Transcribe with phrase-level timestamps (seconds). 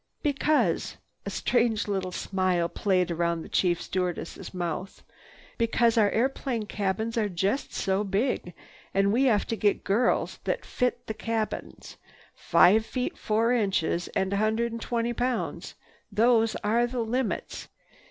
[0.23, 0.97] "Because—"
[1.27, 5.03] a strange little smile played around the chief stewardess' mouth.
[5.59, 8.55] "Because our airplane cabins are just so big
[8.95, 14.71] and we have to get girls that fit the cabins,—five feet four inches, a hundred
[14.71, 15.75] and twenty pounds;
[16.11, 17.67] those are the limits.